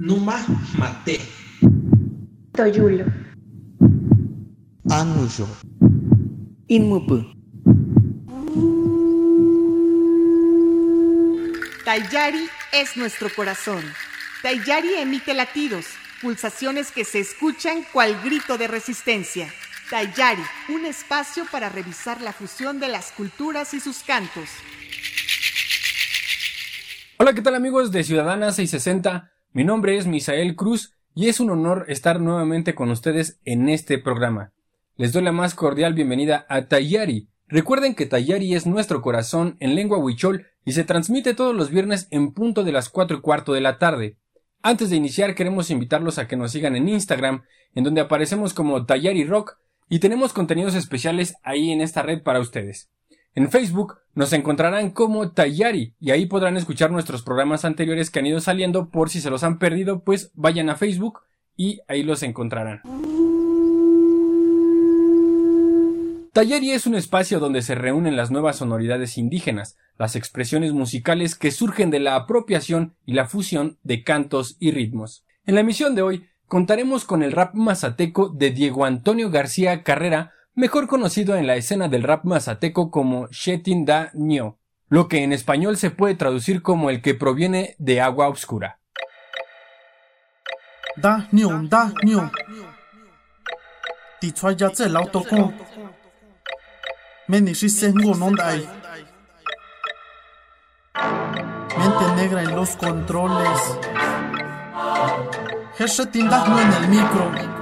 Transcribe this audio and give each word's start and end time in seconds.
Numa 0.00 0.42
Mate. 0.78 1.20
Toyulo. 2.52 3.04
Anuyo. 4.88 5.46
Inmupu. 6.68 7.22
Tayari 11.84 12.48
es 12.72 12.96
nuestro 12.96 13.28
corazón. 13.36 13.84
Tayari 14.40 14.94
emite 14.94 15.34
latidos, 15.34 15.84
pulsaciones 16.22 16.92
que 16.92 17.04
se 17.04 17.20
escuchan 17.20 17.84
cual 17.92 18.18
grito 18.24 18.56
de 18.56 18.68
resistencia. 18.68 19.52
Tayari, 19.90 20.42
un 20.70 20.86
espacio 20.86 21.44
para 21.52 21.68
revisar 21.68 22.22
la 22.22 22.32
fusión 22.32 22.80
de 22.80 22.88
las 22.88 23.12
culturas 23.12 23.74
y 23.74 23.80
sus 23.80 23.98
cantos. 23.98 24.48
Hola, 27.18 27.34
¿qué 27.34 27.42
tal 27.42 27.54
amigos 27.54 27.92
de 27.92 28.02
Ciudadana 28.02 28.50
660? 28.50 29.30
Mi 29.52 29.64
nombre 29.64 29.96
es 29.96 30.06
Misael 30.06 30.54
Cruz 30.54 30.94
y 31.12 31.28
es 31.28 31.40
un 31.40 31.50
honor 31.50 31.86
estar 31.88 32.20
nuevamente 32.20 32.76
con 32.76 32.88
ustedes 32.88 33.40
en 33.44 33.68
este 33.68 33.98
programa. 33.98 34.52
Les 34.96 35.12
doy 35.12 35.24
la 35.24 35.32
más 35.32 35.56
cordial 35.56 35.92
bienvenida 35.92 36.46
a 36.48 36.68
Tayari. 36.68 37.26
Recuerden 37.48 37.96
que 37.96 38.06
Tayari 38.06 38.54
es 38.54 38.64
nuestro 38.64 39.02
corazón 39.02 39.56
en 39.58 39.74
lengua 39.74 39.98
huichol 39.98 40.46
y 40.64 40.70
se 40.70 40.84
transmite 40.84 41.34
todos 41.34 41.52
los 41.52 41.68
viernes 41.68 42.06
en 42.12 42.32
punto 42.32 42.62
de 42.62 42.70
las 42.70 42.90
cuatro 42.90 43.16
y 43.16 43.20
cuarto 43.22 43.52
de 43.52 43.60
la 43.60 43.78
tarde. 43.78 44.16
Antes 44.62 44.88
de 44.88 44.94
iniciar 44.94 45.34
queremos 45.34 45.68
invitarlos 45.72 46.18
a 46.18 46.28
que 46.28 46.36
nos 46.36 46.52
sigan 46.52 46.76
en 46.76 46.88
Instagram, 46.88 47.42
en 47.74 47.82
donde 47.82 48.02
aparecemos 48.02 48.54
como 48.54 48.86
Tayari 48.86 49.24
Rock 49.24 49.56
y 49.88 49.98
tenemos 49.98 50.32
contenidos 50.32 50.76
especiales 50.76 51.34
ahí 51.42 51.72
en 51.72 51.80
esta 51.80 52.02
red 52.02 52.22
para 52.22 52.38
ustedes. 52.38 52.88
En 53.34 53.48
Facebook 53.48 53.98
nos 54.14 54.32
encontrarán 54.32 54.90
como 54.90 55.30
Tayari 55.30 55.94
y 56.00 56.10
ahí 56.10 56.26
podrán 56.26 56.56
escuchar 56.56 56.90
nuestros 56.90 57.22
programas 57.22 57.64
anteriores 57.64 58.10
que 58.10 58.18
han 58.18 58.26
ido 58.26 58.40
saliendo 58.40 58.90
por 58.90 59.08
si 59.08 59.20
se 59.20 59.30
los 59.30 59.44
han 59.44 59.60
perdido, 59.60 60.02
pues 60.02 60.32
vayan 60.34 60.68
a 60.68 60.74
Facebook 60.74 61.20
y 61.56 61.80
ahí 61.86 62.02
los 62.02 62.24
encontrarán. 62.24 62.82
Tayari 66.32 66.72
es 66.72 66.86
un 66.86 66.96
espacio 66.96 67.38
donde 67.38 67.62
se 67.62 67.76
reúnen 67.76 68.16
las 68.16 68.32
nuevas 68.32 68.56
sonoridades 68.56 69.16
indígenas, 69.16 69.76
las 69.96 70.16
expresiones 70.16 70.72
musicales 70.72 71.36
que 71.36 71.52
surgen 71.52 71.90
de 71.90 72.00
la 72.00 72.16
apropiación 72.16 72.94
y 73.06 73.12
la 73.12 73.26
fusión 73.26 73.78
de 73.84 74.02
cantos 74.02 74.56
y 74.58 74.72
ritmos. 74.72 75.24
En 75.46 75.54
la 75.54 75.60
emisión 75.60 75.94
de 75.94 76.02
hoy 76.02 76.26
contaremos 76.46 77.04
con 77.04 77.22
el 77.22 77.30
rap 77.30 77.54
mazateco 77.54 78.28
de 78.28 78.50
Diego 78.50 78.84
Antonio 78.84 79.30
García 79.30 79.84
Carrera, 79.84 80.32
mejor 80.54 80.86
conocido 80.86 81.36
en 81.36 81.46
la 81.46 81.56
escena 81.56 81.88
del 81.88 82.02
rap 82.02 82.24
mazateco 82.24 82.90
como 82.90 83.28
Shetin 83.28 83.84
Da 83.84 84.10
Nyo, 84.14 84.58
lo 84.88 85.08
que 85.08 85.22
en 85.22 85.32
español 85.32 85.76
se 85.76 85.90
puede 85.90 86.14
traducir 86.14 86.62
como 86.62 86.90
el 86.90 87.02
que 87.02 87.14
proviene 87.14 87.74
de 87.78 88.00
agua 88.00 88.28
oscura. 88.28 88.80
Da 90.96 91.28
Nyo, 91.32 91.62
Da. 91.64 91.92
Meni 97.28 97.54
Mente 101.78 102.14
negra 102.16 102.42
en 102.42 102.56
los 102.56 102.76
controles. 102.76 103.78
Headshot 105.78 106.14
en 106.14 106.26
el 106.26 106.88
micro. 106.88 107.59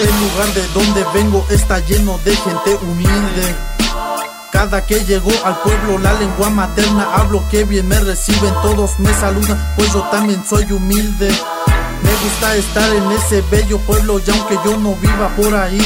El 0.00 0.20
lugar 0.20 0.54
de 0.54 0.66
donde 0.68 1.04
vengo 1.12 1.46
está 1.50 1.78
lleno 1.80 2.18
de 2.24 2.34
gente 2.34 2.74
humilde. 2.82 3.56
Cada 4.50 4.86
que 4.86 5.04
llego 5.04 5.30
al 5.44 5.60
pueblo, 5.60 5.98
la 5.98 6.14
lengua 6.14 6.48
materna 6.48 7.16
hablo 7.16 7.44
que 7.50 7.64
bien 7.64 7.86
me 7.86 8.00
reciben, 8.00 8.54
todos 8.62 8.98
me 8.98 9.12
saludan, 9.12 9.74
pues 9.76 9.92
yo 9.92 10.02
también 10.10 10.42
soy 10.48 10.72
humilde. 10.72 11.28
Me 12.02 12.10
gusta 12.24 12.56
estar 12.56 12.90
en 12.94 13.12
ese 13.12 13.42
bello 13.50 13.78
pueblo, 13.80 14.18
y 14.18 14.30
aunque 14.30 14.58
yo 14.64 14.78
no 14.78 14.94
viva 14.94 15.28
por 15.36 15.54
ahí, 15.54 15.80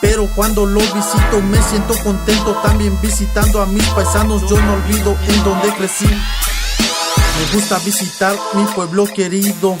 pero 0.00 0.26
cuando 0.28 0.64
lo 0.64 0.80
visito 0.80 1.40
me 1.50 1.60
siento 1.62 1.94
contento 2.04 2.54
también 2.62 2.96
visitando 3.02 3.60
a 3.60 3.66
mis 3.66 3.84
paisanos. 3.88 4.48
Yo 4.48 4.60
no 4.60 4.74
olvido 4.74 5.16
en 5.26 5.44
donde 5.44 5.74
crecí. 5.74 6.06
Me 6.06 7.54
gusta 7.54 7.78
visitar 7.80 8.36
mi 8.54 8.64
pueblo 8.66 9.06
querido. 9.06 9.76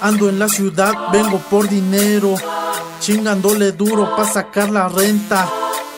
Ando 0.00 0.28
en 0.28 0.38
la 0.38 0.48
ciudad, 0.48 0.92
vengo 1.12 1.38
por 1.38 1.68
dinero. 1.68 2.34
Chingándole 3.00 3.72
duro 3.72 4.16
para 4.16 4.28
sacar 4.28 4.70
la 4.70 4.88
renta. 4.88 5.48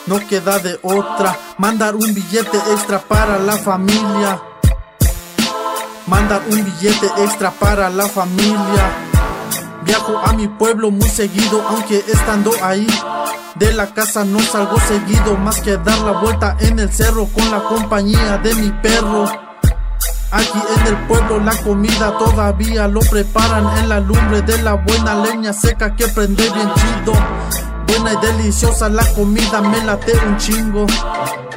No 0.05 0.19
queda 0.27 0.59
de 0.59 0.79
otra. 0.83 1.37
Mandar 1.57 1.95
un 1.95 2.13
billete 2.13 2.57
extra 2.71 2.99
para 2.99 3.39
la 3.39 3.57
familia. 3.57 4.41
Mandar 6.07 6.41
un 6.49 6.63
billete 6.63 7.07
extra 7.17 7.51
para 7.51 7.89
la 7.89 8.07
familia. 8.07 8.91
Viajo 9.83 10.17
a 10.19 10.33
mi 10.33 10.47
pueblo 10.47 10.91
muy 10.91 11.09
seguido, 11.09 11.63
aunque 11.67 12.03
estando 12.07 12.51
ahí 12.61 12.87
de 13.55 13.73
la 13.73 13.93
casa 13.93 14.23
no 14.23 14.39
salgo 14.39 14.79
seguido, 14.79 15.35
más 15.35 15.59
que 15.61 15.77
dar 15.77 15.99
la 15.99 16.13
vuelta 16.13 16.55
en 16.59 16.79
el 16.79 16.91
cerro 16.91 17.25
con 17.27 17.51
la 17.51 17.61
compañía 17.63 18.37
de 18.37 18.55
mi 18.55 18.71
perro. 18.71 19.48
Aquí 20.31 20.59
en 20.77 20.87
el 20.87 20.97
pueblo 21.07 21.39
la 21.39 21.55
comida 21.63 22.15
todavía 22.19 22.87
lo 22.87 22.99
preparan 22.99 23.77
en 23.79 23.89
la 23.89 23.99
lumbre 23.99 24.43
de 24.43 24.61
la 24.61 24.75
buena 24.75 25.15
leña 25.15 25.53
seca 25.53 25.95
que 25.95 26.07
prende 26.07 26.43
bien 26.51 26.69
chido. 26.75 27.13
Buena 27.87 28.13
y 28.13 28.25
deliciosa 28.27 28.89
la 28.89 29.03
comida, 29.13 29.59
me 29.61 29.83
late 29.83 30.13
un 30.27 30.37
chingo. 30.37 30.85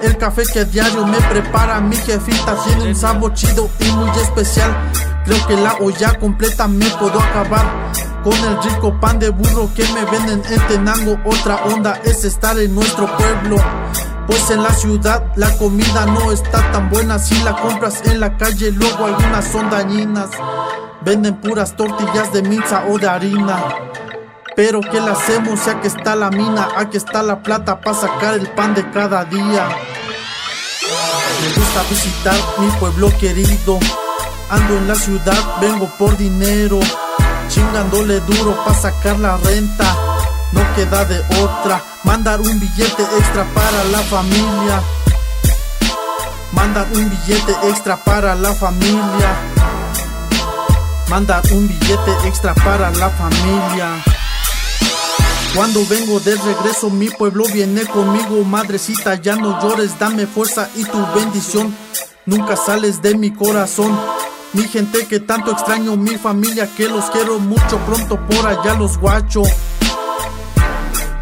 El 0.01 0.17
café 0.17 0.45
que 0.51 0.65
diario 0.65 1.07
me 1.07 1.19
prepara 1.19 1.81
mi 1.81 1.97
jefita 1.97 2.57
tiene 2.65 2.89
un 2.89 2.97
sabor 2.97 3.35
chido 3.35 3.69
y 3.79 3.93
muy 3.93 4.11
especial. 4.19 4.75
Creo 5.27 5.47
que 5.47 5.57
la 5.57 5.75
olla 5.75 6.19
completa 6.19 6.67
me 6.67 6.87
puedo 6.87 7.21
acabar 7.21 7.67
con 8.25 8.33
el 8.33 8.63
rico 8.63 8.99
pan 8.99 9.19
de 9.19 9.29
burro 9.29 9.69
que 9.75 9.85
me 9.93 10.05
venden 10.07 10.43
en 10.51 10.67
Tenango. 10.69 11.19
Otra 11.27 11.57
onda 11.67 12.01
es 12.05 12.25
estar 12.25 12.59
en 12.59 12.75
nuestro 12.75 13.07
pueblo. 13.19 13.57
Pues 14.27 14.51
en 14.51 14.63
la 14.63 14.73
ciudad 14.73 15.25
la 15.37 15.57
comida 15.57 16.07
no 16.07 16.33
está 16.33 16.71
tan 16.73 16.91
buena 16.91 17.19
si 17.19 17.41
la 17.43 17.57
compras 17.57 18.03
en 18.05 18.21
la 18.21 18.37
calle, 18.37 18.71
luego 18.73 19.07
algunas 19.07 19.45
son 19.47 19.69
dañinas. 19.71 20.31
Venden 21.03 21.37
puras 21.37 21.77
tortillas 21.77 22.33
de 22.33 22.43
minza 22.43 22.85
o 22.89 22.99
de 22.99 23.09
harina. 23.09 23.65
Pero 24.55 24.81
¿qué 24.81 25.01
le 25.01 25.11
hacemos? 25.11 25.65
Ya 25.65 25.81
que 25.81 25.89
está 25.89 26.15
la 26.15 26.31
mina, 26.31 26.69
aquí 26.77 26.97
está 26.97 27.23
la 27.23 27.43
plata 27.43 27.81
para 27.81 27.97
sacar 27.97 28.35
el 28.35 28.49
pan 28.49 28.75
de 28.75 28.89
cada 28.91 29.25
día. 29.25 29.69
Me 31.41 31.49
gusta 31.55 31.83
visitar 31.91 32.37
mi 32.59 32.69
pueblo 32.79 33.11
querido. 33.19 33.79
Ando 34.51 34.77
en 34.77 34.89
la 34.89 34.95
ciudad, 34.95 35.61
vengo 35.61 35.87
por 35.99 36.17
dinero 36.17 36.79
chingándole 37.53 38.21
duro 38.21 38.57
pa' 38.65 38.75
sacar 38.75 39.19
la 39.19 39.37
renta. 39.37 39.85
No 40.53 40.61
queda 40.75 41.05
de 41.05 41.21
otra, 41.43 41.83
mandar 42.05 42.41
un 42.41 42.61
billete 42.61 43.03
extra 43.19 43.45
para 43.55 43.85
la 43.85 43.99
familia. 43.99 44.83
Mandar 46.53 46.87
un 46.95 47.09
billete 47.11 47.53
extra 47.69 47.97
para 47.97 48.35
la 48.35 48.55
familia. 48.55 49.37
Mandar 51.09 51.43
un 51.53 51.69
billete 51.69 52.13
extra 52.27 52.55
para 52.55 52.91
la 52.91 53.11
familia. 53.11 54.05
Cuando 55.55 55.85
vengo 55.87 56.19
de 56.21 56.35
regreso, 56.35 56.91
mi 56.91 57.11
pueblo 57.11 57.45
viene 57.53 57.85
conmigo. 57.87 58.43
Madrecita, 58.45 59.17
ya 59.17 59.37
no 59.37 59.61
llores, 59.61 59.99
dame 59.99 60.27
fuerza 60.27 60.69
y 60.77 60.85
tu 60.85 61.07
bendición. 61.15 61.75
Nunca 62.25 62.57
sales 62.57 63.03
de 63.03 63.17
mi 63.17 63.33
corazón. 63.33 63.99
Mi 64.55 64.65
gente 64.65 65.07
que 65.07 65.21
tanto 65.21 65.53
extraño, 65.53 65.97
mi 65.97 66.17
familia 66.17 66.69
que 66.77 66.89
los 66.89 67.07
quiero 67.07 67.39
mucho, 67.39 67.79
pronto 67.87 68.19
por 68.27 68.47
allá 68.47 68.75
los 68.75 68.99
guacho. 68.99 69.43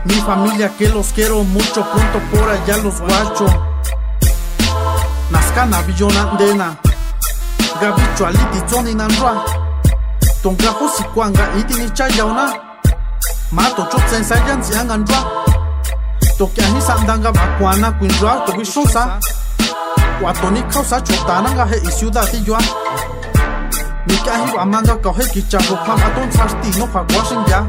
Mi 0.04 0.14
familia 0.14 0.68
que 0.76 0.88
los 0.88 1.12
quiero 1.12 1.44
mucho, 1.44 1.84
pronto 1.90 2.18
por 2.32 2.48
allá 2.48 2.76
los 2.78 3.00
guacho. 3.00 3.46
Naskana 5.30 5.82
billona 5.82 6.24
dena, 6.38 6.76
gabicho 7.80 8.26
aliti 8.26 8.60
zoni 8.68 8.94
nanrua. 8.94 9.44
Tonga 10.42 10.70
hosi 10.70 11.04
kwanga 11.14 11.48
itini 11.58 11.90
chayauna. 11.90 12.52
Mato 13.50 13.86
chotsen 13.90 14.24
sayan 14.24 14.64
si 14.64 14.74
anganrua. 14.78 15.44
Toki 16.38 16.62
ani 16.62 16.80
sandanga 16.80 17.30
bakwana 17.30 17.92
kuinrua, 17.92 18.44
toki 18.46 18.64
shosa. 18.64 19.20
Watoni 20.22 20.62
causa 20.72 21.00
chotananga 21.00 21.66
he 21.66 21.76
y 21.76 21.92
ciudad 21.92 22.28
y 22.32 22.42
yo. 22.44 22.56
Mikahi 24.06 24.56
amanga 24.58 24.96
coge 24.96 25.28
kichago 25.30 25.76
pamatón 25.84 26.32
sartino 26.32 26.86
jaguasen 26.86 27.44
ya 27.46 27.60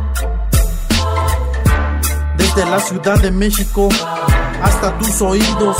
desde 2.38 2.66
la 2.66 2.80
Ciudad 2.80 3.19
de 3.19 3.31
México 3.31 3.89
hasta 4.62 4.98
tus 5.00 5.22
oídos. 5.22 5.78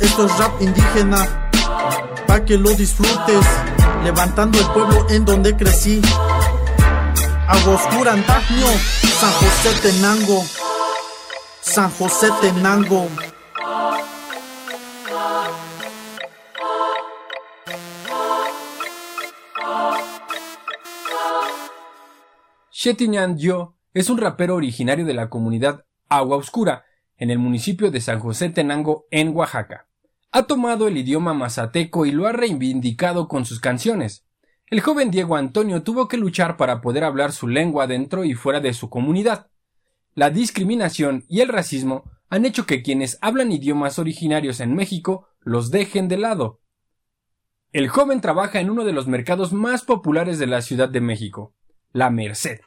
Esto 0.00 0.26
es 0.26 0.38
rap 0.38 0.60
indígena, 0.60 1.50
para 2.26 2.44
que 2.44 2.58
lo 2.58 2.70
disfrutes, 2.70 3.46
levantando 4.02 4.58
el 4.58 4.66
pueblo 4.66 5.06
en 5.08 5.24
donde 5.24 5.56
crecí. 5.56 6.00
Agoscura 7.46 8.12
Antagno, 8.12 8.66
San 9.20 9.32
José 9.32 9.80
Tenango, 9.82 10.44
San 11.60 11.90
José 11.90 12.30
Tenango. 12.40 13.08
Shetiñan 22.70 23.38
yo 23.38 23.74
es 23.94 24.10
un 24.10 24.18
rapero 24.18 24.56
originario 24.56 25.06
de 25.06 25.14
la 25.14 25.30
comunidad 25.30 25.84
Agua 26.08 26.36
Oscura, 26.36 26.84
en 27.16 27.30
el 27.30 27.38
municipio 27.38 27.92
de 27.92 28.00
San 28.00 28.18
José 28.18 28.50
Tenango, 28.50 29.06
en 29.12 29.34
Oaxaca. 29.34 29.86
Ha 30.32 30.42
tomado 30.42 30.88
el 30.88 30.96
idioma 30.96 31.32
mazateco 31.32 32.04
y 32.04 32.10
lo 32.10 32.26
ha 32.26 32.32
reivindicado 32.32 33.28
con 33.28 33.44
sus 33.44 33.60
canciones. 33.60 34.26
El 34.66 34.80
joven 34.80 35.12
Diego 35.12 35.36
Antonio 35.36 35.84
tuvo 35.84 36.08
que 36.08 36.16
luchar 36.16 36.56
para 36.56 36.80
poder 36.80 37.04
hablar 37.04 37.30
su 37.30 37.46
lengua 37.46 37.86
dentro 37.86 38.24
y 38.24 38.34
fuera 38.34 38.58
de 38.58 38.74
su 38.74 38.90
comunidad. 38.90 39.46
La 40.14 40.30
discriminación 40.30 41.24
y 41.28 41.40
el 41.40 41.48
racismo 41.48 42.10
han 42.30 42.46
hecho 42.46 42.66
que 42.66 42.82
quienes 42.82 43.16
hablan 43.20 43.52
idiomas 43.52 44.00
originarios 44.00 44.58
en 44.58 44.74
México 44.74 45.28
los 45.40 45.70
dejen 45.70 46.08
de 46.08 46.16
lado. 46.16 46.60
El 47.70 47.88
joven 47.88 48.20
trabaja 48.20 48.58
en 48.58 48.70
uno 48.70 48.84
de 48.84 48.92
los 48.92 49.06
mercados 49.06 49.52
más 49.52 49.84
populares 49.84 50.40
de 50.40 50.48
la 50.48 50.62
Ciudad 50.62 50.88
de 50.88 51.00
México, 51.00 51.54
La 51.92 52.10
Merced. 52.10 52.58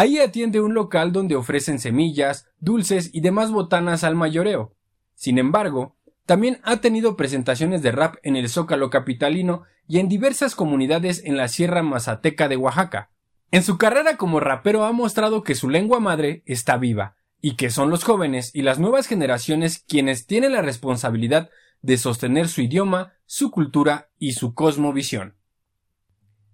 Ahí 0.00 0.18
atiende 0.18 0.62
un 0.62 0.72
local 0.72 1.12
donde 1.12 1.36
ofrecen 1.36 1.78
semillas, 1.78 2.48
dulces 2.58 3.10
y 3.12 3.20
demás 3.20 3.50
botanas 3.50 4.02
al 4.02 4.14
mayoreo. 4.14 4.74
Sin 5.14 5.36
embargo, 5.36 5.94
también 6.24 6.58
ha 6.62 6.78
tenido 6.78 7.18
presentaciones 7.18 7.82
de 7.82 7.92
rap 7.92 8.14
en 8.22 8.34
el 8.34 8.48
Zócalo 8.48 8.88
capitalino 8.88 9.64
y 9.86 9.98
en 9.98 10.08
diversas 10.08 10.54
comunidades 10.54 11.22
en 11.26 11.36
la 11.36 11.48
Sierra 11.48 11.82
Mazateca 11.82 12.48
de 12.48 12.56
Oaxaca. 12.56 13.10
En 13.50 13.62
su 13.62 13.76
carrera 13.76 14.16
como 14.16 14.40
rapero 14.40 14.86
ha 14.86 14.92
mostrado 14.92 15.42
que 15.42 15.54
su 15.54 15.68
lengua 15.68 16.00
madre 16.00 16.42
está 16.46 16.78
viva 16.78 17.16
y 17.42 17.56
que 17.56 17.68
son 17.68 17.90
los 17.90 18.02
jóvenes 18.02 18.54
y 18.54 18.62
las 18.62 18.78
nuevas 18.78 19.06
generaciones 19.06 19.84
quienes 19.86 20.26
tienen 20.26 20.52
la 20.52 20.62
responsabilidad 20.62 21.50
de 21.82 21.98
sostener 21.98 22.48
su 22.48 22.62
idioma, 22.62 23.12
su 23.26 23.50
cultura 23.50 24.08
y 24.18 24.32
su 24.32 24.54
cosmovisión. 24.54 25.34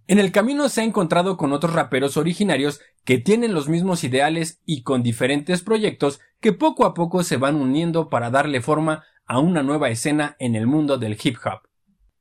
En 0.08 0.20
el 0.20 0.30
camino 0.30 0.68
se 0.68 0.82
ha 0.82 0.84
encontrado 0.84 1.36
con 1.36 1.52
otros 1.52 1.74
raperos 1.74 2.16
originarios 2.16 2.80
que 3.04 3.18
tienen 3.18 3.52
los 3.52 3.68
mismos 3.68 4.04
ideales 4.04 4.60
y 4.64 4.82
con 4.82 5.02
diferentes 5.02 5.62
proyectos 5.62 6.20
que 6.38 6.52
poco 6.52 6.84
a 6.84 6.94
poco 6.94 7.24
se 7.24 7.38
van 7.38 7.56
uniendo 7.56 8.08
para 8.08 8.30
darle 8.30 8.60
forma 8.60 9.02
a 9.26 9.40
una 9.40 9.64
nueva 9.64 9.90
escena 9.90 10.36
en 10.38 10.54
el 10.54 10.68
mundo 10.68 10.96
del 10.98 11.18
hip 11.20 11.38
hop. 11.44 11.68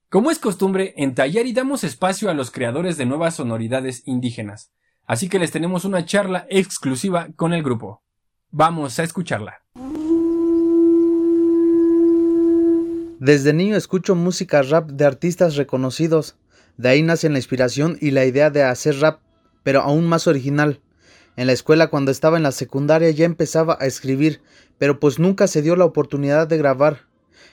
Como 0.10 0.32
es 0.32 0.40
costumbre, 0.40 0.96
en 0.98 1.14
Tayari 1.14 1.54
damos 1.54 1.84
espacio 1.84 2.32
a 2.32 2.34
los 2.34 2.50
creadores 2.50 2.98
de 2.98 3.06
nuevas 3.06 3.36
sonoridades 3.36 4.02
indígenas, 4.08 4.72
así 5.06 5.30
que 5.30 5.38
les 5.38 5.52
tenemos 5.52 5.86
una 5.86 6.06
charla 6.06 6.48
exclusiva 6.50 7.28
con 7.36 7.54
el 7.54 7.62
grupo. 7.62 8.02
Vamos 8.50 8.98
a 8.98 9.04
escucharla. 9.04 9.62
Desde 13.20 13.54
niño 13.54 13.76
escucho 13.76 14.16
música 14.16 14.64
rap 14.64 14.90
de 14.90 15.06
artistas 15.06 15.56
reconocidos 15.56 16.36
de 16.78 16.90
ahí 16.90 17.02
nace 17.02 17.30
la 17.30 17.38
inspiración 17.38 17.98
y 18.02 18.12
la 18.12 18.26
idea 18.26 18.50
de 18.50 18.64
hacer 18.64 19.00
rap, 19.00 19.20
pero 19.64 19.82
aún 19.82 20.06
más 20.06 20.28
original. 20.28 20.82
En 21.38 21.48
la 21.48 21.54
escuela 21.54 21.88
cuando 21.88 22.12
estaba 22.12 22.38
en 22.38 22.44
la 22.44 22.52
secundaria 22.52 23.10
ya 23.12 23.26
empezaba 23.26 23.78
a 23.80 23.86
escribir, 23.86 24.42
pero 24.78 25.00
pues 25.00 25.20
nunca 25.20 25.48
se 25.48 25.62
dio 25.62 25.76
la 25.76 25.86
oportunidad 25.86 26.48
de 26.48 26.58
grabar. 26.58 27.08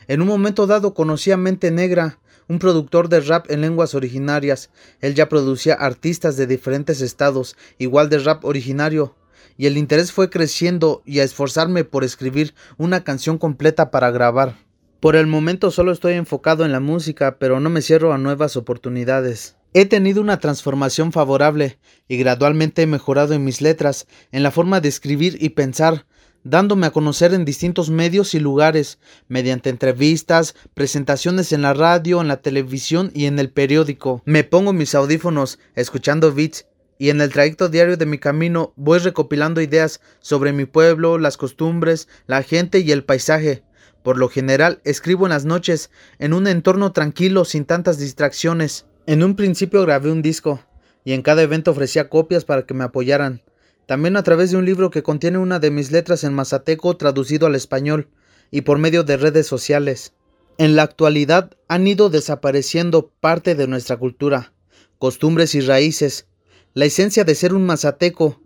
En 0.08 0.20
un 0.20 0.28
momento 0.28 0.66
dado 0.66 0.94
conocí 0.94 1.30
a 1.30 1.36
Mente 1.36 1.70
Negra, 1.70 2.18
un 2.48 2.58
productor 2.58 3.08
de 3.08 3.20
rap 3.20 3.50
en 3.50 3.60
lenguas 3.60 3.94
originarias. 3.94 4.70
Él 5.00 5.14
ya 5.14 5.28
producía 5.28 5.74
artistas 5.74 6.36
de 6.36 6.46
diferentes 6.46 7.00
estados, 7.00 7.56
igual 7.78 8.08
de 8.08 8.18
rap 8.18 8.44
originario, 8.44 9.16
y 9.56 9.66
el 9.66 9.76
interés 9.76 10.12
fue 10.12 10.30
creciendo 10.30 11.02
y 11.04 11.20
a 11.20 11.24
esforzarme 11.24 11.84
por 11.84 12.04
escribir 12.04 12.54
una 12.78 13.04
canción 13.04 13.38
completa 13.38 13.90
para 13.90 14.10
grabar. 14.10 14.56
Por 15.02 15.16
el 15.16 15.26
momento 15.26 15.72
solo 15.72 15.90
estoy 15.90 16.12
enfocado 16.12 16.64
en 16.64 16.70
la 16.70 16.78
música, 16.78 17.36
pero 17.40 17.58
no 17.58 17.70
me 17.70 17.82
cierro 17.82 18.12
a 18.12 18.18
nuevas 18.18 18.56
oportunidades. 18.56 19.56
He 19.74 19.84
tenido 19.84 20.20
una 20.20 20.38
transformación 20.38 21.10
favorable 21.10 21.80
y 22.06 22.18
gradualmente 22.18 22.82
he 22.82 22.86
mejorado 22.86 23.34
en 23.34 23.42
mis 23.42 23.60
letras, 23.60 24.06
en 24.30 24.44
la 24.44 24.52
forma 24.52 24.80
de 24.80 24.88
escribir 24.88 25.38
y 25.40 25.48
pensar, 25.48 26.06
dándome 26.44 26.86
a 26.86 26.92
conocer 26.92 27.34
en 27.34 27.44
distintos 27.44 27.90
medios 27.90 28.32
y 28.36 28.38
lugares, 28.38 29.00
mediante 29.26 29.70
entrevistas, 29.70 30.54
presentaciones 30.72 31.52
en 31.52 31.62
la 31.62 31.74
radio, 31.74 32.20
en 32.20 32.28
la 32.28 32.40
televisión 32.40 33.10
y 33.12 33.24
en 33.24 33.40
el 33.40 33.50
periódico. 33.50 34.22
Me 34.24 34.44
pongo 34.44 34.72
mis 34.72 34.94
audífonos, 34.94 35.58
escuchando 35.74 36.32
beats, 36.32 36.68
y 36.96 37.10
en 37.10 37.20
el 37.20 37.32
trayecto 37.32 37.68
diario 37.68 37.96
de 37.96 38.06
mi 38.06 38.18
camino 38.18 38.72
voy 38.76 39.00
recopilando 39.00 39.60
ideas 39.60 40.00
sobre 40.20 40.52
mi 40.52 40.64
pueblo, 40.64 41.18
las 41.18 41.36
costumbres, 41.36 42.06
la 42.28 42.44
gente 42.44 42.78
y 42.78 42.92
el 42.92 43.02
paisaje. 43.02 43.64
Por 44.02 44.18
lo 44.18 44.28
general 44.28 44.80
escribo 44.84 45.26
en 45.26 45.30
las 45.30 45.44
noches, 45.44 45.90
en 46.18 46.32
un 46.32 46.46
entorno 46.46 46.92
tranquilo 46.92 47.44
sin 47.44 47.64
tantas 47.64 47.98
distracciones. 47.98 48.86
En 49.06 49.22
un 49.22 49.36
principio 49.36 49.82
grabé 49.82 50.10
un 50.10 50.22
disco, 50.22 50.60
y 51.04 51.12
en 51.12 51.22
cada 51.22 51.42
evento 51.42 51.70
ofrecía 51.70 52.08
copias 52.08 52.44
para 52.44 52.66
que 52.66 52.74
me 52.74 52.84
apoyaran. 52.84 53.42
También 53.86 54.16
a 54.16 54.22
través 54.22 54.50
de 54.50 54.56
un 54.56 54.64
libro 54.64 54.90
que 54.90 55.02
contiene 55.02 55.38
una 55.38 55.58
de 55.58 55.70
mis 55.70 55.90
letras 55.90 56.24
en 56.24 56.34
mazateco 56.34 56.96
traducido 56.96 57.46
al 57.46 57.54
español, 57.54 58.08
y 58.50 58.62
por 58.62 58.78
medio 58.78 59.02
de 59.02 59.16
redes 59.16 59.46
sociales. 59.46 60.12
En 60.58 60.76
la 60.76 60.82
actualidad 60.82 61.50
han 61.68 61.86
ido 61.86 62.10
desapareciendo 62.10 63.10
parte 63.20 63.54
de 63.54 63.66
nuestra 63.66 63.96
cultura, 63.96 64.52
costumbres 64.98 65.54
y 65.54 65.60
raíces, 65.60 66.26
la 66.74 66.84
esencia 66.84 67.24
de 67.24 67.34
ser 67.34 67.54
un 67.54 67.66
mazateco. 67.66 68.40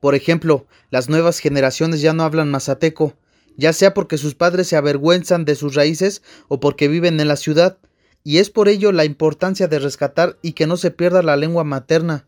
Por 0.00 0.14
ejemplo, 0.14 0.66
las 0.90 1.08
nuevas 1.08 1.38
generaciones 1.38 2.00
ya 2.00 2.12
no 2.12 2.24
hablan 2.24 2.50
mazateco, 2.50 3.16
ya 3.56 3.72
sea 3.72 3.94
porque 3.94 4.18
sus 4.18 4.34
padres 4.34 4.68
se 4.68 4.76
avergüenzan 4.76 5.44
de 5.44 5.54
sus 5.54 5.74
raíces 5.74 6.22
o 6.48 6.60
porque 6.60 6.88
viven 6.88 7.20
en 7.20 7.28
la 7.28 7.36
ciudad, 7.36 7.78
y 8.24 8.38
es 8.38 8.50
por 8.50 8.68
ello 8.68 8.92
la 8.92 9.04
importancia 9.04 9.68
de 9.68 9.78
rescatar 9.78 10.38
y 10.42 10.52
que 10.52 10.66
no 10.66 10.76
se 10.76 10.90
pierda 10.90 11.22
la 11.22 11.36
lengua 11.36 11.64
materna. 11.64 12.24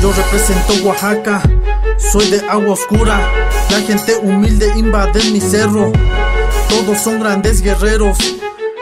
Yo 0.00 0.12
represento 0.12 0.88
Oaxaca 0.88 1.42
soy 2.00 2.30
de 2.30 2.40
agua 2.48 2.72
oscura, 2.72 3.18
la 3.70 3.80
gente 3.80 4.16
humilde 4.16 4.72
invade 4.76 5.22
mi 5.30 5.40
cerro. 5.40 5.92
Todos 6.68 6.98
son 6.98 7.20
grandes 7.20 7.62
guerreros. 7.62 8.18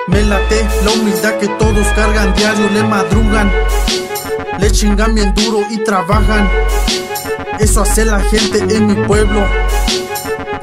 Me 0.06 0.22
late 0.22 0.66
la 0.84 0.92
humildad 0.92 1.34
que 1.38 1.48
todos 1.48 1.86
cargan 1.88 2.34
diario, 2.34 2.68
le 2.70 2.82
madrugan. 2.82 3.52
Le 4.58 4.70
chingan 4.70 5.14
bien 5.14 5.34
duro 5.34 5.60
y 5.70 5.78
trabajan. 5.84 6.48
Eso 7.58 7.82
hace 7.82 8.04
la 8.04 8.20
gente 8.20 8.58
en 8.74 8.86
mi 8.86 8.94
pueblo. 9.06 9.44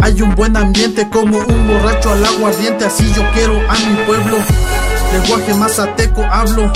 Hay 0.02 0.22
un 0.22 0.34
buen 0.36 0.56
ambiente 0.56 1.10
como 1.10 1.38
un 1.40 1.68
borracho 1.68 2.12
al 2.12 2.24
agua 2.26 2.50
ardiente, 2.50 2.86
así 2.86 3.12
yo 3.14 3.24
quiero 3.34 3.54
a 3.70 3.74
mi 3.74 3.96
pueblo. 4.06 4.38
Lenguaje 5.14 5.54
mazateco 5.54 6.24
hablo. 6.24 6.72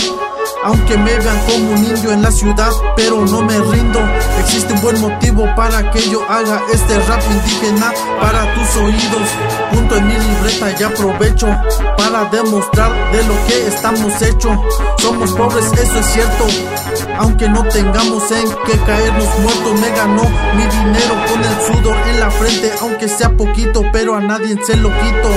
Aunque 0.62 0.98
me 0.98 1.18
vean 1.18 1.40
como 1.46 1.72
un 1.72 1.86
indio 1.86 2.12
en 2.12 2.22
la 2.22 2.32
ciudad, 2.32 2.72
pero 2.96 3.26
no 3.26 3.42
me 3.42 3.58
rindo. 3.58 4.00
Existe 4.40 4.74
un 4.74 4.82
buen 4.82 5.00
motivo 5.00 5.48
para 5.56 5.90
que 5.92 6.02
yo 6.10 6.22
haga 6.30 6.62
este 6.74 7.00
rap 7.00 7.22
indígena 7.32 7.94
para 8.20 8.54
tus 8.54 8.76
oídos. 8.76 9.30
Junto 9.72 9.96
en 9.96 10.08
mi 10.08 10.14
libreta 10.16 10.76
y 10.78 10.84
aprovecho 10.84 11.48
para 11.98 12.26
demostrar 12.26 12.92
de 13.14 13.24
lo 13.24 13.46
que 13.48 13.68
estamos 13.68 14.22
hechos. 14.22 14.58
Somos 14.98 15.32
pobres, 15.32 15.72
eso 15.72 16.00
es 16.00 16.06
cierto. 16.08 16.46
Aunque 17.18 17.48
no 17.48 17.64
tengamos 17.64 18.30
en 18.32 18.50
que 18.66 18.78
caernos 18.86 19.30
muertos, 19.40 19.80
me 19.80 19.90
ganó 19.92 20.24
mi 20.56 20.64
dinero 20.64 21.16
con 21.30 21.42
el 21.42 21.62
sudor 21.68 21.96
en 22.10 22.20
la 22.20 22.32
frente, 22.32 22.74
aunque 22.82 23.08
sea 23.08 23.30
poquito, 23.30 23.86
pero 23.94 24.16
a 24.16 24.20
nadie 24.20 24.58
se 24.66 24.76
lo 24.76 24.90
quito. 24.90 25.30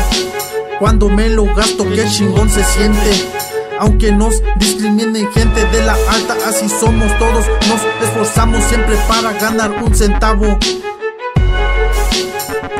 Cuando 0.81 1.09
me 1.09 1.29
lo 1.29 1.45
gasto, 1.55 1.85
qué 1.95 2.09
chingón 2.09 2.51
se 2.51 2.65
siente 2.65 3.52
aunque 3.83 4.13
nos 4.13 4.41
discriminen 4.61 5.29
gente 5.33 5.65
de 5.65 5.83
la 5.83 5.95
alta, 5.95 6.37
así 6.47 6.69
somos 6.69 7.11
todos, 7.19 7.45
nos 7.69 7.81
esforzamos 8.01 8.63
siempre 8.63 8.95
para 9.09 9.33
ganar 9.33 9.73
un 9.83 9.93
centavo. 9.93 10.57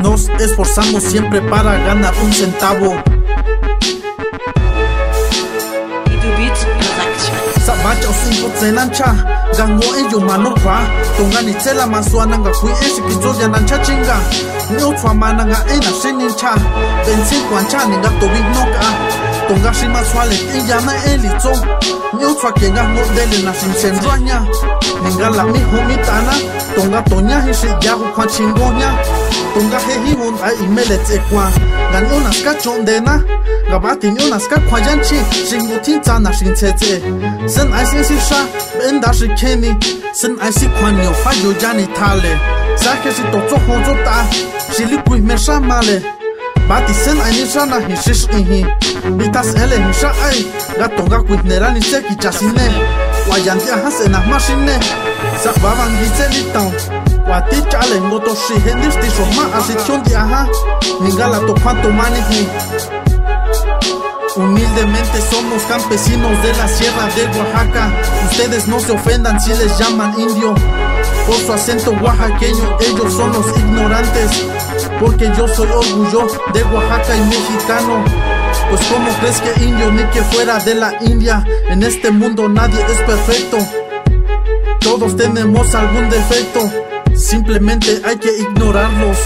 Nos 0.01 0.29
esforzamos 0.39 1.03
siempre 1.03 1.41
para 1.43 1.77
ganar 1.79 2.15
un 2.23 2.33
centavo. 2.33 3.03
Sabacha 7.67 8.09
o 8.09 8.15
cinco 8.25 8.49
tsenancha, 8.55 9.49
gango 9.59 9.95
en 9.97 10.09
yo 10.09 10.21
mano 10.21 10.55
pa, 10.55 10.83
tonga 11.17 11.43
ni 11.43 11.53
tsela 11.55 11.87
masua 11.87 12.27
nanga 12.27 12.53
kui 12.53 12.71
ese 12.71 13.03
que 13.03 13.41
ya 13.41 13.49
nancha 13.49 13.83
chinga, 13.83 14.21
ni 14.71 14.83
otra 14.85 15.13
mananga 15.13 15.65
en 15.69 15.81
la 15.81 15.91
shenincha, 15.91 16.55
benzin 17.05 17.43
guancha 17.49 17.87
ninga 17.87 18.11
to 18.21 18.27
big 18.29 18.47
noka. 18.55 19.02
Tonga 19.49 19.73
shima 19.75 20.05
swale 20.05 20.37
kinga 20.37 20.81
na 20.87 20.93
eli 21.13 21.29
tso 21.39 21.53
Nyo 22.19 22.35
tswa 22.35 22.53
kenga 22.53 22.83
no 22.95 23.03
dele 23.15 23.43
na 23.45 23.53
shin 23.55 23.73
sen 23.75 23.97
ranya 24.07 24.39
Nenga 25.03 25.31
la 25.37 25.45
mi 25.45 25.59
homi 25.59 25.97
tana 26.07 26.33
Tonga 26.75 27.03
tonya 27.03 27.41
hi 27.41 27.53
shi 27.55 27.67
yahu 27.87 28.05
kwa 28.15 28.27
chingonya 28.27 28.91
Tonga 29.55 29.79
he 29.87 29.95
hi 30.05 30.15
won 30.15 30.35
a 30.43 30.53
imele 30.65 30.97
tse 31.05 31.19
kwa. 31.29 31.51
Gan 31.93 32.05
yo 32.11 32.21
naska 32.21 32.55
chondena 32.63 33.23
Gaba 33.71 33.97
tin 33.97 34.17
yo 34.17 34.29
naska 34.29 34.59
kwa 34.69 34.81
janchi 34.81 35.19
Shingo 35.49 35.79
tin 35.85 36.01
tsa 36.01 36.19
na 36.19 36.33
shin 36.33 36.55
tse 36.55 36.73
tse. 36.73 37.01
Sen 37.49 37.73
ai 37.73 37.85
sin 37.87 38.05
si 38.05 38.19
sha 38.21 38.47
Ben 38.79 39.01
da 39.01 39.13
shi 39.13 39.29
keni 39.29 39.77
Sen 40.15 40.37
ai 40.41 40.53
si 40.53 40.67
kwa 40.69 40.91
nyo 40.93 41.13
fa 41.13 41.33
yo 41.43 41.53
jani 41.53 41.87
tale 41.87 42.39
Sa 42.77 42.97
ke 43.03 43.11
si 43.13 43.23
to 43.33 43.41
tso 43.47 43.57
hozo 43.67 43.95
ta 44.05 44.25
Shili 44.77 44.97
kui 45.07 45.21
me 45.21 45.37
sha 45.37 45.61
male 45.61 46.03
Batizen 46.69 47.21
hain 47.21 47.35
izana 47.45 47.79
hiziz 47.89 48.27
ihi 48.39 48.67
Bitaz 49.19 49.55
ele 49.55 49.79
hisa 49.89 50.11
ai 50.29 50.47
Gato 50.79 51.05
gakuit 51.13 51.45
nera 51.45 51.71
nitzek 51.71 52.11
itxasine 52.15 52.67
Guayantia 53.27 53.77
hazen 53.85 54.15
ahmasine 54.15 54.77
Zak 55.45 55.57
baban 55.63 55.93
gitzen 56.01 56.31
ditan 56.35 56.73
Wati 57.29 57.63
txalen 57.71 58.11
goto 58.11 58.35
si 58.35 58.55
hendiz 58.67 58.95
Tizo 59.03 59.27
ma 59.37 59.45
azizion 59.59 60.03
diaha 60.07 60.43
Ningala 61.01 61.39
topan 61.47 61.83
tomanik 61.83 62.29
ni 62.31 63.02
Humildemente 64.35 65.21
somos 65.31 65.63
campesinos 65.65 66.43
de 66.43 66.55
la 66.55 66.67
sierra 66.67 67.07
de 67.15 67.27
Oaxaca. 67.39 67.93
Ustedes 68.31 68.67
no 68.67 68.81
se 68.81 68.93
ofendan 68.93 69.39
si 69.39 69.51
les 69.51 69.79
llaman 69.79 70.19
indio. 70.19 70.55
Por 71.27 71.37
su 71.37 71.53
acento 71.53 71.91
oaxaqueño, 72.03 72.79
ellos 72.81 73.13
son 73.13 73.31
los 73.33 73.47
ignorantes. 73.59 74.47
Porque 74.99 75.31
yo 75.37 75.47
soy 75.49 75.69
orgullo 75.69 76.27
de 76.55 76.63
Oaxaca 76.65 77.15
y 77.15 77.21
mexicano. 77.21 78.05
Pues 78.71 78.81
como 78.87 79.11
crees 79.19 79.41
que 79.43 79.65
indio 79.65 79.93
ni 79.93 80.05
que 80.05 80.23
fuera 80.23 80.59
de 80.61 80.77
la 80.77 80.95
India. 81.03 81.45
En 81.69 81.83
este 81.83 82.11
mundo 82.11 82.49
nadie 82.49 82.81
es 82.89 83.03
perfecto. 83.03 83.59
Todos 84.81 85.15
tenemos 85.15 85.75
algún 85.75 86.09
defecto. 86.09 86.71
Simplemente 87.15 88.01
hay 88.07 88.17
que 88.17 88.35
ignorarlos. 88.39 89.19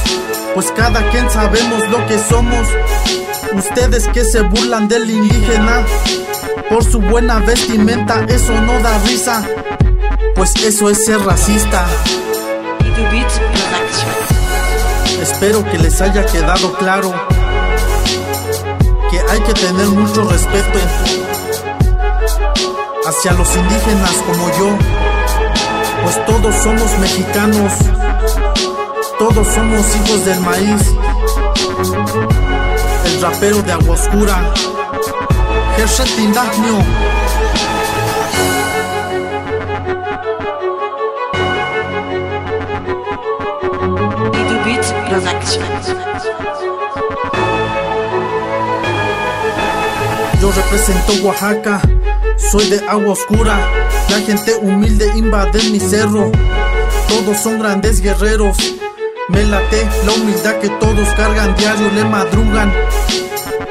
Pues 0.55 0.73
cada 0.73 1.09
quien 1.11 1.31
sabemos 1.31 1.89
lo 1.91 2.05
que 2.09 2.19
somos. 2.19 2.67
Ustedes 3.57 4.07
que 4.09 4.23
se 4.23 4.43
burlan 4.43 4.87
del 4.87 5.09
indígena. 5.09 5.83
Por 6.69 6.85
su 6.85 7.01
buena 7.01 7.39
vestimenta, 7.39 8.23
eso 8.29 8.53
no 8.61 8.79
da 8.81 8.99
risa, 8.99 9.47
pues 10.35 10.55
eso 10.57 10.91
es 10.91 11.05
ser 11.05 11.21
racista. 11.21 11.87
Espero 15.23 15.65
que 15.65 15.79
les 15.79 16.01
haya 16.03 16.27
quedado 16.27 16.75
claro 16.75 17.15
que 19.11 19.21
hay 19.21 19.41
que 19.41 19.55
tener 19.55 19.87
mucho 19.87 20.25
respeto 20.25 20.79
hacia 23.07 23.33
los 23.33 23.57
indígenas 23.57 24.15
como 24.27 24.49
yo, 24.59 24.79
pues 26.03 26.27
todos 26.27 26.55
somos 26.57 26.99
mexicanos, 26.99 27.73
todos 29.19 29.47
somos 29.47 29.97
hijos 29.97 30.25
del 30.27 30.41
maíz 30.41 32.36
rapero 33.21 33.63
de 33.63 33.73
Agua 33.73 33.95
Oscura, 33.95 34.53
Hershey 35.79 36.33
Dagnio. 36.33 36.79
Yo 50.41 50.53
represento 50.53 51.27
Oaxaca, 51.27 51.81
soy 52.37 52.69
de 52.69 52.79
agua 52.89 53.13
oscura, 53.13 53.59
la 54.11 54.19
gente 54.19 54.55
humilde 54.61 55.11
invade 55.17 55.63
mi 55.71 55.81
cerro, 55.81 56.31
todos 57.09 57.39
son 57.39 57.59
grandes 57.59 58.01
guerreros, 58.01 58.76
me 59.29 59.45
late 59.45 59.89
la 60.05 60.13
humildad 60.13 60.59
que 60.61 60.69
todos 60.69 61.09
cargan 61.15 61.55
diario, 61.57 61.91
le 61.93 62.05
madrugan, 62.05 62.73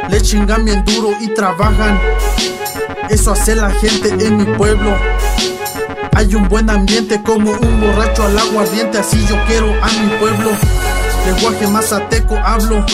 le 0.10 0.22
chingan 0.22 0.66
bien 0.66 0.84
duro 0.84 1.12
y 1.22 1.28
trabajan. 1.30 2.00
Eso 3.10 3.32
hace 3.32 3.56
la 3.56 3.70
gente 3.72 4.10
en 4.26 4.38
mi 4.38 4.46
pueblo. 4.58 4.96
Hay 6.16 6.34
un 6.36 6.48
buen 6.48 6.70
ambiente 6.70 7.22
como 7.22 7.52
un 7.52 7.82
borracho 7.82 8.24
al 8.24 8.38
aguardiente, 8.38 8.98
así 8.98 9.26
yo 9.28 9.36
quiero 9.48 9.68
a 9.82 9.88
mi 9.88 10.08
pueblo. 10.20 10.52
Lenguaje 11.26 11.68
mazateco 11.68 12.38
hablo, 12.44 12.86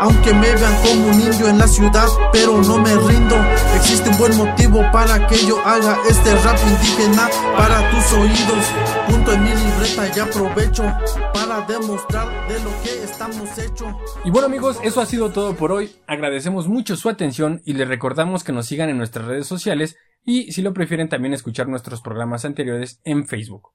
aunque 0.00 0.32
me 0.32 0.52
vean 0.54 0.74
como 0.82 1.08
un 1.08 1.20
indio 1.20 1.48
en 1.48 1.58
la 1.58 1.68
ciudad, 1.68 2.06
pero 2.32 2.60
no 2.62 2.78
me 2.78 2.94
rindo. 2.94 3.36
Existe 3.76 4.08
un 4.08 4.18
buen 4.18 4.36
motivo 4.36 4.82
para 4.92 5.26
que 5.26 5.36
yo 5.46 5.58
haga 5.64 5.98
este 6.08 6.34
rap 6.36 6.58
indígena 6.66 7.28
para 7.56 7.90
tus 7.90 8.12
oídos. 8.12 8.64
Punto 9.08 9.32
en 9.32 9.44
mi 9.44 9.50
libreta 9.50 10.16
y 10.16 10.20
aprovecho 10.20 10.84
para 11.32 11.60
demostrar 11.62 12.48
de 12.48 12.60
lo 12.60 12.70
que 12.82 13.04
estamos 13.04 13.58
hechos. 13.58 13.94
Y 14.24 14.30
bueno 14.30 14.46
amigos, 14.46 14.78
eso 14.82 15.00
ha 15.00 15.06
sido 15.06 15.30
todo 15.30 15.54
por 15.54 15.72
hoy. 15.72 15.92
Agradecemos 16.06 16.68
mucho 16.68 16.96
su 16.96 17.08
atención 17.08 17.62
y 17.64 17.74
les 17.74 17.88
recordamos 17.88 18.44
que 18.44 18.52
nos 18.52 18.66
sigan 18.66 18.88
en 18.88 18.98
nuestras 18.98 19.26
redes 19.26 19.46
sociales 19.46 19.96
y 20.24 20.52
si 20.52 20.62
lo 20.62 20.72
prefieren 20.72 21.08
también 21.08 21.34
escuchar 21.34 21.68
nuestros 21.68 22.00
programas 22.00 22.44
anteriores 22.44 23.00
en 23.04 23.26
Facebook. 23.26 23.70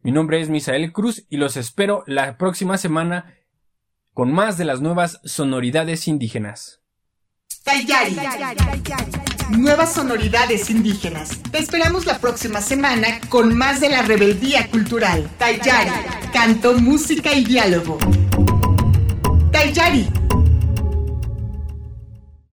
Mi 0.00 0.12
nombre 0.12 0.40
es 0.40 0.48
Misael 0.48 0.92
Cruz 0.92 1.26
y 1.28 1.38
los 1.38 1.56
espero 1.56 2.04
la 2.06 2.38
próxima 2.38 2.78
semana 2.78 3.34
con 4.18 4.32
más 4.32 4.58
de 4.58 4.64
las 4.64 4.80
nuevas 4.80 5.20
sonoridades 5.22 6.08
indígenas. 6.08 6.80
Tayari. 7.62 8.16
Nuevas 9.50 9.94
sonoridades 9.94 10.70
indígenas. 10.70 11.40
Te 11.52 11.58
esperamos 11.58 12.04
la 12.04 12.18
próxima 12.18 12.60
semana 12.60 13.20
con 13.28 13.56
más 13.56 13.80
de 13.80 13.90
la 13.90 14.02
rebeldía 14.02 14.68
cultural. 14.72 15.30
Tayari. 15.38 15.92
Canto, 16.32 16.74
música 16.80 17.32
y 17.32 17.44
diálogo. 17.44 17.96
Tayari 19.52 20.08